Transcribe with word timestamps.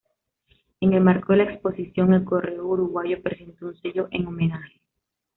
En 0.79 0.93
el 0.93 1.03
marco 1.03 1.33
de 1.33 1.45
la 1.45 1.51
exposición, 1.53 2.15
el 2.15 2.23
Correo 2.23 2.65
Uruguayo 2.65 3.21
presentó 3.21 3.67
un 3.67 3.75
sello 3.79 4.07
en 4.09 4.25
homenaje. 4.25 4.81